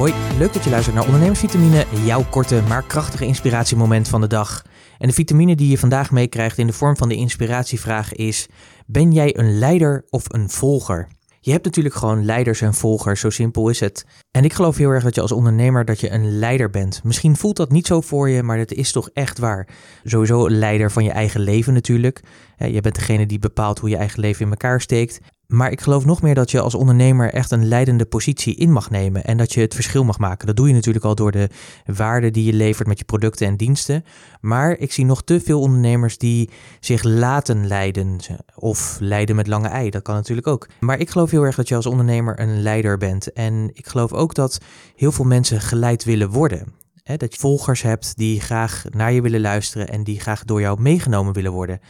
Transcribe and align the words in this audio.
Hoi, 0.00 0.14
leuk 0.38 0.52
dat 0.52 0.64
je 0.64 0.70
luistert 0.70 0.94
naar 0.94 1.04
Ondernemersvitamine, 1.04 1.84
jouw 2.04 2.24
korte 2.30 2.62
maar 2.68 2.82
krachtige 2.82 3.26
inspiratiemoment 3.26 4.08
van 4.08 4.20
de 4.20 4.26
dag. 4.26 4.64
En 4.98 5.08
de 5.08 5.14
vitamine 5.14 5.56
die 5.56 5.70
je 5.70 5.78
vandaag 5.78 6.10
meekrijgt 6.10 6.58
in 6.58 6.66
de 6.66 6.72
vorm 6.72 6.96
van 6.96 7.08
de 7.08 7.14
inspiratievraag 7.14 8.12
is: 8.12 8.46
Ben 8.86 9.12
jij 9.12 9.38
een 9.38 9.58
leider 9.58 10.06
of 10.10 10.24
een 10.28 10.50
volger? 10.50 11.08
Je 11.40 11.50
hebt 11.50 11.64
natuurlijk 11.64 11.94
gewoon 11.94 12.24
leiders 12.24 12.60
en 12.60 12.74
volgers, 12.74 13.20
zo 13.20 13.30
simpel 13.30 13.68
is 13.68 13.80
het. 13.80 14.06
En 14.30 14.44
ik 14.44 14.52
geloof 14.52 14.76
heel 14.76 14.90
erg 14.90 15.04
dat 15.04 15.14
je 15.14 15.20
als 15.20 15.32
ondernemer 15.32 15.84
dat 15.84 16.00
je 16.00 16.10
een 16.10 16.38
leider 16.38 16.70
bent. 16.70 17.00
Misschien 17.04 17.36
voelt 17.36 17.56
dat 17.56 17.72
niet 17.72 17.86
zo 17.86 18.00
voor 18.00 18.28
je, 18.28 18.42
maar 18.42 18.58
het 18.58 18.72
is 18.72 18.92
toch 18.92 19.10
echt 19.12 19.38
waar. 19.38 19.68
Sowieso 20.04 20.50
leider 20.50 20.90
van 20.90 21.04
je 21.04 21.10
eigen 21.10 21.40
leven 21.40 21.72
natuurlijk. 21.72 22.20
Je 22.56 22.80
bent 22.80 22.94
degene 22.94 23.26
die 23.26 23.38
bepaalt 23.38 23.78
hoe 23.78 23.88
je 23.88 23.96
eigen 23.96 24.20
leven 24.20 24.44
in 24.44 24.50
elkaar 24.50 24.80
steekt. 24.80 25.20
Maar 25.50 25.70
ik 25.70 25.80
geloof 25.80 26.04
nog 26.04 26.22
meer 26.22 26.34
dat 26.34 26.50
je 26.50 26.60
als 26.60 26.74
ondernemer 26.74 27.32
echt 27.32 27.50
een 27.50 27.68
leidende 27.68 28.04
positie 28.04 28.54
in 28.54 28.72
mag 28.72 28.90
nemen 28.90 29.24
en 29.24 29.36
dat 29.36 29.52
je 29.52 29.60
het 29.60 29.74
verschil 29.74 30.04
mag 30.04 30.18
maken. 30.18 30.46
Dat 30.46 30.56
doe 30.56 30.68
je 30.68 30.74
natuurlijk 30.74 31.04
al 31.04 31.14
door 31.14 31.30
de 31.32 31.48
waarde 31.84 32.30
die 32.30 32.44
je 32.44 32.52
levert 32.52 32.88
met 32.88 32.98
je 32.98 33.04
producten 33.04 33.46
en 33.46 33.56
diensten. 33.56 34.04
Maar 34.40 34.78
ik 34.78 34.92
zie 34.92 35.04
nog 35.04 35.22
te 35.22 35.40
veel 35.40 35.60
ondernemers 35.60 36.18
die 36.18 36.50
zich 36.80 37.02
laten 37.02 37.66
leiden 37.66 38.16
of 38.54 38.96
leiden 39.00 39.36
met 39.36 39.46
lange 39.46 39.68
ei. 39.68 39.90
Dat 39.90 40.02
kan 40.02 40.14
natuurlijk 40.14 40.46
ook. 40.46 40.68
Maar 40.80 40.98
ik 40.98 41.10
geloof 41.10 41.30
heel 41.30 41.42
erg 41.42 41.56
dat 41.56 41.68
je 41.68 41.74
als 41.74 41.86
ondernemer 41.86 42.40
een 42.40 42.62
leider 42.62 42.98
bent. 42.98 43.32
En 43.32 43.70
ik 43.72 43.86
geloof 43.86 44.12
ook 44.12 44.34
dat 44.34 44.58
heel 44.96 45.12
veel 45.12 45.24
mensen 45.24 45.60
geleid 45.60 46.04
willen 46.04 46.30
worden. 46.30 46.79
Dat 47.16 47.34
je 47.34 47.40
volgers 47.40 47.82
hebt 47.82 48.16
die 48.16 48.40
graag 48.40 48.84
naar 48.90 49.12
je 49.12 49.22
willen 49.22 49.40
luisteren 49.40 49.88
en 49.88 50.04
die 50.04 50.20
graag 50.20 50.44
door 50.44 50.60
jou 50.60 50.80
meegenomen 50.80 51.32
willen 51.32 51.52
worden. 51.52 51.80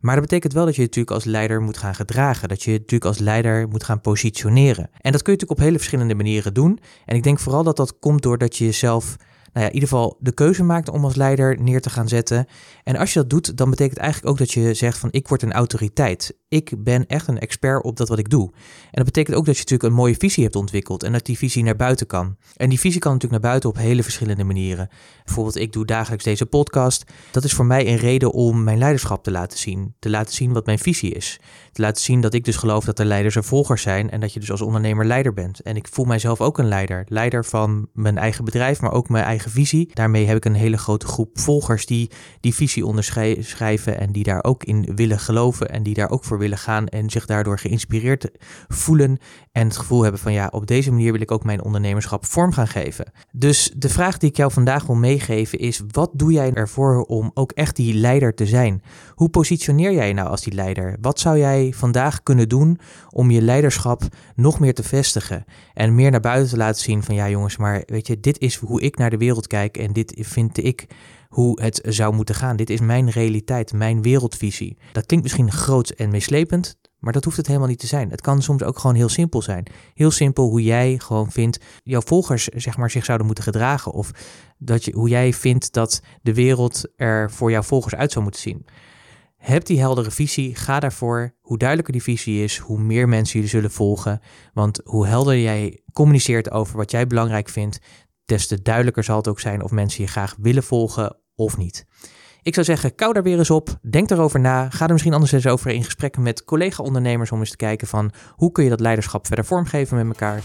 Maar 0.00 0.14
dat 0.14 0.24
betekent 0.24 0.52
wel 0.52 0.64
dat 0.64 0.74
je 0.74 0.80
je 0.80 0.86
natuurlijk 0.86 1.14
als 1.14 1.24
leider 1.24 1.62
moet 1.62 1.76
gaan 1.76 1.94
gedragen. 1.94 2.48
Dat 2.48 2.62
je 2.62 2.70
je 2.70 2.78
natuurlijk 2.78 3.10
als 3.10 3.18
leider 3.18 3.68
moet 3.68 3.84
gaan 3.84 4.00
positioneren. 4.00 4.90
En 5.00 5.12
dat 5.12 5.22
kun 5.22 5.32
je 5.32 5.38
natuurlijk 5.38 5.50
op 5.50 5.58
hele 5.58 5.78
verschillende 5.78 6.14
manieren 6.14 6.54
doen. 6.54 6.78
En 7.04 7.16
ik 7.16 7.22
denk 7.22 7.38
vooral 7.38 7.62
dat 7.62 7.76
dat 7.76 7.98
komt 7.98 8.22
doordat 8.22 8.56
je 8.56 8.64
jezelf 8.64 9.16
nou 9.52 9.64
ja, 9.64 9.66
in 9.66 9.74
ieder 9.74 9.88
geval 9.88 10.16
de 10.20 10.32
keuze 10.32 10.62
maakt 10.62 10.88
om 10.88 11.04
als 11.04 11.14
leider 11.14 11.60
neer 11.60 11.80
te 11.80 11.90
gaan 11.90 12.08
zetten. 12.08 12.46
En 12.84 12.96
als 12.96 13.12
je 13.12 13.20
dat 13.20 13.30
doet, 13.30 13.56
dan 13.56 13.70
betekent 13.70 13.98
eigenlijk 13.98 14.30
ook 14.32 14.38
dat 14.38 14.52
je 14.52 14.74
zegt 14.74 14.98
van 14.98 15.08
ik 15.12 15.28
word 15.28 15.42
een 15.42 15.52
autoriteit. 15.52 16.36
Ik 16.48 16.72
ben 16.78 17.06
echt 17.06 17.28
een 17.28 17.38
expert 17.38 17.82
op 17.82 17.96
dat 17.96 18.08
wat 18.08 18.18
ik 18.18 18.30
doe. 18.30 18.50
En 18.52 18.90
dat 18.90 19.04
betekent 19.04 19.36
ook 19.36 19.46
dat 19.46 19.54
je 19.54 19.60
natuurlijk 19.60 19.90
een 19.90 19.98
mooie 19.98 20.14
visie 20.18 20.42
hebt 20.42 20.56
ontwikkeld 20.56 21.02
en 21.02 21.12
dat 21.12 21.24
die 21.24 21.38
visie 21.38 21.62
naar 21.62 21.76
buiten 21.76 22.06
kan. 22.06 22.36
En 22.56 22.68
die 22.68 22.80
visie 22.80 23.00
kan 23.00 23.12
natuurlijk 23.12 23.42
naar 23.42 23.50
buiten 23.50 23.70
op 23.70 23.76
hele 23.76 24.02
verschillende 24.02 24.44
manieren. 24.44 24.88
Bijvoorbeeld, 25.24 25.56
ik 25.56 25.72
doe 25.72 25.84
dagelijks 25.84 26.24
deze 26.24 26.46
podcast. 26.46 27.04
Dat 27.30 27.44
is 27.44 27.52
voor 27.52 27.66
mij 27.66 27.86
een 27.88 27.96
reden 27.96 28.32
om 28.32 28.64
mijn 28.64 28.78
leiderschap 28.78 29.24
te 29.24 29.30
laten 29.30 29.58
zien. 29.58 29.94
Te 29.98 30.10
laten 30.10 30.34
zien 30.34 30.52
wat 30.52 30.66
mijn 30.66 30.78
visie 30.78 31.14
is. 31.14 31.40
Te 31.72 31.82
laten 31.82 32.02
zien 32.02 32.20
dat 32.20 32.34
ik 32.34 32.44
dus 32.44 32.56
geloof 32.56 32.84
dat 32.84 32.98
er 32.98 33.06
leiders 33.06 33.36
en 33.36 33.44
volgers 33.44 33.82
zijn 33.82 34.10
en 34.10 34.20
dat 34.20 34.32
je 34.32 34.40
dus 34.40 34.50
als 34.50 34.60
ondernemer 34.60 35.06
leider 35.06 35.32
bent. 35.32 35.60
En 35.60 35.76
ik 35.76 35.88
voel 35.90 36.04
mijzelf 36.04 36.40
ook 36.40 36.58
een 36.58 36.68
leider. 36.68 37.04
Leider 37.08 37.44
van 37.44 37.88
mijn 37.92 38.18
eigen 38.18 38.44
bedrijf, 38.44 38.80
maar 38.80 38.92
ook 38.92 39.08
mijn 39.08 39.24
eigen 39.24 39.37
visie. 39.40 39.90
Daarmee 39.92 40.26
heb 40.26 40.36
ik 40.36 40.44
een 40.44 40.54
hele 40.54 40.78
grote 40.78 41.06
groep 41.06 41.38
volgers 41.38 41.86
die 41.86 42.10
die 42.40 42.54
visie 42.54 42.86
onderschrijven 42.86 44.00
en 44.00 44.12
die 44.12 44.24
daar 44.24 44.44
ook 44.44 44.64
in 44.64 44.94
willen 44.94 45.18
geloven 45.18 45.70
en 45.70 45.82
die 45.82 45.94
daar 45.94 46.10
ook 46.10 46.24
voor 46.24 46.38
willen 46.38 46.58
gaan 46.58 46.86
en 46.86 47.10
zich 47.10 47.26
daardoor 47.26 47.58
geïnspireerd 47.58 48.30
voelen 48.68 49.18
en 49.52 49.66
het 49.66 49.76
gevoel 49.76 50.02
hebben 50.02 50.20
van 50.20 50.32
ja, 50.32 50.48
op 50.50 50.66
deze 50.66 50.90
manier 50.90 51.12
wil 51.12 51.20
ik 51.20 51.30
ook 51.30 51.44
mijn 51.44 51.64
ondernemerschap 51.64 52.26
vorm 52.26 52.52
gaan 52.52 52.68
geven. 52.68 53.12
Dus 53.32 53.72
de 53.76 53.88
vraag 53.88 54.18
die 54.18 54.30
ik 54.30 54.36
jou 54.36 54.52
vandaag 54.52 54.86
wil 54.86 54.96
meegeven 54.96 55.58
is: 55.58 55.82
wat 55.90 56.10
doe 56.12 56.32
jij 56.32 56.52
ervoor 56.52 57.02
om 57.02 57.30
ook 57.34 57.52
echt 57.52 57.76
die 57.76 57.94
leider 57.94 58.34
te 58.34 58.46
zijn? 58.46 58.82
Hoe 59.14 59.28
positioneer 59.28 59.92
jij 59.92 60.08
je 60.08 60.14
nou 60.14 60.28
als 60.28 60.42
die 60.42 60.54
leider? 60.54 60.96
Wat 61.00 61.20
zou 61.20 61.38
jij 61.38 61.72
vandaag 61.76 62.22
kunnen 62.22 62.48
doen 62.48 62.78
om 63.10 63.30
je 63.30 63.42
leiderschap 63.42 64.02
nog 64.34 64.60
meer 64.60 64.74
te 64.74 64.82
vestigen 64.82 65.44
en 65.74 65.94
meer 65.94 66.10
naar 66.10 66.20
buiten 66.20 66.50
te 66.50 66.56
laten 66.56 66.82
zien 66.82 67.02
van 67.02 67.14
ja, 67.14 67.28
jongens, 67.28 67.56
maar 67.56 67.82
weet 67.86 68.06
je, 68.06 68.20
dit 68.20 68.38
is 68.38 68.56
hoe 68.56 68.80
ik 68.80 68.96
naar 68.96 69.10
de 69.10 69.16
wereld 69.16 69.27
kijk 69.46 69.76
en 69.76 69.92
dit 69.92 70.14
vind 70.18 70.64
ik 70.64 70.86
hoe 71.28 71.62
het 71.62 71.80
zou 71.88 72.14
moeten 72.14 72.34
gaan. 72.34 72.56
Dit 72.56 72.70
is 72.70 72.80
mijn 72.80 73.10
realiteit, 73.10 73.72
mijn 73.72 74.02
wereldvisie. 74.02 74.78
Dat 74.92 75.06
klinkt 75.06 75.24
misschien 75.24 75.52
groot 75.52 75.90
en 75.90 76.10
meeslepend, 76.10 76.76
maar 76.98 77.12
dat 77.12 77.24
hoeft 77.24 77.36
het 77.36 77.46
helemaal 77.46 77.68
niet 77.68 77.78
te 77.78 77.86
zijn. 77.86 78.10
Het 78.10 78.20
kan 78.20 78.42
soms 78.42 78.62
ook 78.62 78.78
gewoon 78.78 78.96
heel 78.96 79.08
simpel 79.08 79.42
zijn. 79.42 79.66
Heel 79.94 80.10
simpel 80.10 80.48
hoe 80.48 80.62
jij 80.62 80.98
gewoon 80.98 81.30
vindt, 81.30 81.58
jouw 81.82 82.00
volgers 82.00 82.44
zeg 82.44 82.76
maar, 82.76 82.90
zich 82.90 83.04
zouden 83.04 83.26
moeten 83.26 83.44
gedragen. 83.44 83.92
Of 83.92 84.10
dat 84.58 84.84
je, 84.84 84.92
hoe 84.94 85.08
jij 85.08 85.32
vindt 85.32 85.72
dat 85.72 86.00
de 86.22 86.34
wereld 86.34 86.84
er 86.96 87.30
voor 87.30 87.50
jouw 87.50 87.62
volgers 87.62 87.94
uit 87.94 88.12
zou 88.12 88.24
moeten 88.24 88.42
zien. 88.42 88.66
Heb 89.36 89.64
die 89.64 89.78
heldere 89.78 90.10
visie, 90.10 90.54
ga 90.54 90.80
daarvoor. 90.80 91.34
Hoe 91.40 91.58
duidelijker 91.58 91.92
die 91.92 92.02
visie 92.02 92.42
is, 92.42 92.58
hoe 92.58 92.78
meer 92.78 93.08
mensen 93.08 93.40
je 93.40 93.46
zullen 93.46 93.70
volgen. 93.70 94.20
Want 94.52 94.80
hoe 94.84 95.06
helder 95.06 95.38
jij 95.38 95.80
communiceert 95.92 96.50
over 96.50 96.76
wat 96.76 96.90
jij 96.90 97.06
belangrijk 97.06 97.48
vindt, 97.48 97.78
des 98.28 98.46
te 98.46 98.62
duidelijker 98.62 99.04
zal 99.04 99.16
het 99.16 99.28
ook 99.28 99.40
zijn 99.40 99.62
of 99.62 99.70
mensen 99.70 100.02
je 100.02 100.08
graag 100.08 100.34
willen 100.38 100.62
volgen 100.62 101.16
of 101.34 101.56
niet. 101.56 101.86
Ik 102.42 102.54
zou 102.54 102.66
zeggen, 102.66 102.94
kou 102.94 103.12
daar 103.12 103.22
weer 103.22 103.38
eens 103.38 103.50
op. 103.50 103.78
Denk 103.90 104.10
erover 104.10 104.40
na. 104.40 104.70
Ga 104.70 104.84
er 104.84 104.92
misschien 104.92 105.12
anders 105.12 105.32
eens 105.32 105.46
over 105.46 105.70
in 105.70 105.84
gesprekken 105.84 106.22
met 106.22 106.44
collega-ondernemers 106.44 107.32
om 107.32 107.38
eens 107.38 107.50
te 107.50 107.56
kijken 107.56 107.86
van 107.86 108.12
hoe 108.30 108.52
kun 108.52 108.64
je 108.64 108.70
dat 108.70 108.80
leiderschap 108.80 109.26
verder 109.26 109.44
vormgeven 109.44 109.96
met 109.96 110.06
elkaar. 110.06 110.42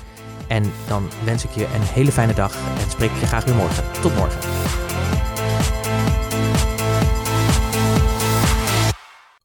En 0.47 0.63
dan 0.87 1.07
wens 1.25 1.43
ik 1.43 1.49
je 1.49 1.63
een 1.63 1.81
hele 1.81 2.11
fijne 2.11 2.33
dag 2.33 2.55
en 2.83 2.89
spreek 2.89 3.11
ik 3.11 3.19
je 3.19 3.25
graag 3.25 3.45
weer 3.45 3.55
morgen. 3.55 3.83
Tot 4.01 4.15
morgen. 4.15 4.39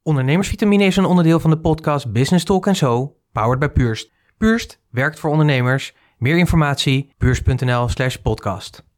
Ondernemersvitamine 0.02 0.84
is 0.84 0.96
een 0.96 1.04
onderdeel 1.04 1.40
van 1.40 1.50
de 1.50 1.58
podcast 1.58 2.12
Business 2.12 2.44
Talk 2.44 2.74
Zo, 2.74 3.16
powered 3.32 3.58
by 3.58 3.68
Purst. 3.68 4.12
Purst 4.38 4.80
werkt 4.90 5.18
voor 5.18 5.30
ondernemers. 5.30 5.94
Meer 6.18 6.38
informatie, 6.38 7.12
puurs.nl 7.18 7.88
slash 7.88 8.16
podcast. 8.16 8.88